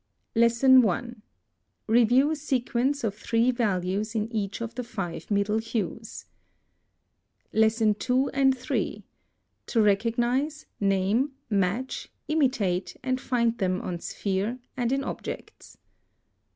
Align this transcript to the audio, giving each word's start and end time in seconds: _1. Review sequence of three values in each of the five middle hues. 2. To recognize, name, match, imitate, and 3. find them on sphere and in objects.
_1. 0.81 1.21
Review 1.85 2.33
sequence 2.33 3.03
of 3.03 3.13
three 3.13 3.51
values 3.51 4.15
in 4.15 4.27
each 4.33 4.59
of 4.59 4.73
the 4.73 4.83
five 4.83 5.29
middle 5.29 5.59
hues. 5.59 6.25
2. 7.53 7.93
To 7.99 9.79
recognize, 9.79 10.65
name, 10.79 11.33
match, 11.51 12.09
imitate, 12.27 12.97
and 13.03 13.19
3. 13.21 13.27
find 13.27 13.57
them 13.59 13.79
on 13.83 13.99
sphere 13.99 14.57
and 14.75 14.91
in 14.91 15.03
objects. 15.03 15.77